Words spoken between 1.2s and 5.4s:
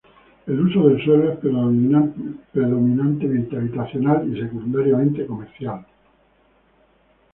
es predominantemente habitacional y secundariamente